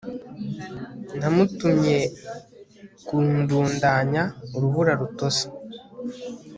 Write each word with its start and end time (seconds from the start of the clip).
Namutumye 1.17 1.97
kundundanya 3.05 4.23
urubura 4.55 4.91
rutose 4.99 5.43